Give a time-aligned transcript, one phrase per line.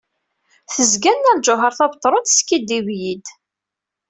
[0.73, 3.25] Tezga Nna Lǧuheṛ Tabetṛunt teskidib-iyi-d.